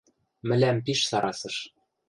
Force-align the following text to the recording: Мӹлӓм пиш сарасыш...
Мӹлӓм 0.47 0.77
пиш 0.85 0.99
сарасыш... 1.09 1.57